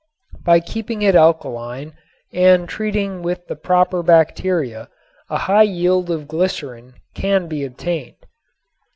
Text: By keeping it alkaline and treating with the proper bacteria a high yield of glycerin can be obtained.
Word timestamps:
By 0.43 0.61
keeping 0.61 1.03
it 1.03 1.13
alkaline 1.13 1.93
and 2.33 2.67
treating 2.67 3.21
with 3.21 3.45
the 3.45 3.55
proper 3.55 4.01
bacteria 4.01 4.89
a 5.29 5.37
high 5.37 5.61
yield 5.69 6.09
of 6.09 6.27
glycerin 6.27 6.95
can 7.13 7.47
be 7.47 7.63
obtained. 7.63 8.15